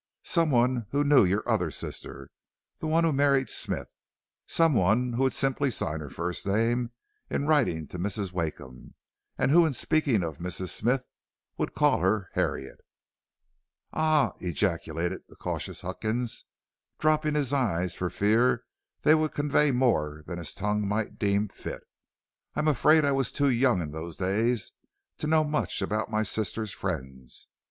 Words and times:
Some 0.25 0.49
one 0.49 0.87
who 0.89 1.03
knew 1.03 1.23
your 1.23 1.47
other 1.47 1.69
sister, 1.69 2.31
the 2.79 2.87
one 2.87 3.03
who 3.03 3.13
married 3.13 3.51
Smith; 3.51 3.93
some 4.47 4.73
one 4.73 5.13
who 5.13 5.21
would 5.21 5.31
simply 5.33 5.69
sign 5.69 5.99
her 5.99 6.09
first 6.09 6.47
name 6.47 6.89
in 7.29 7.45
writing 7.45 7.85
to 7.89 7.99
Mrs. 7.99 8.31
Wakeham, 8.31 8.95
and 9.37 9.51
who 9.51 9.63
in 9.63 9.73
speaking 9.73 10.23
of 10.23 10.39
Mrs. 10.39 10.69
Smith 10.69 11.07
would 11.55 11.75
call 11.75 11.99
her 11.99 12.31
Harriet." 12.33 12.79
"Ah!" 13.93 14.31
ejaculated 14.39 15.21
the 15.29 15.35
cautious 15.35 15.81
Huckins, 15.83 16.45
dropping 16.97 17.35
his 17.35 17.53
eyes 17.53 17.93
for 17.93 18.09
fear 18.09 18.63
they 19.03 19.13
would 19.13 19.33
convey 19.33 19.69
more 19.69 20.23
than 20.25 20.39
his 20.39 20.55
tongue 20.55 20.81
might 20.81 21.19
deem 21.19 21.47
fit. 21.47 21.83
"I'm 22.55 22.67
afraid 22.67 23.05
I 23.05 23.11
was 23.11 23.31
too 23.31 23.49
young 23.51 23.83
in 23.83 23.91
those 23.91 24.17
days 24.17 24.71
to 25.19 25.27
know 25.27 25.43
much 25.43 25.79
about 25.79 26.09
my 26.09 26.23
sister's 26.23 26.73
friends. 26.73 27.45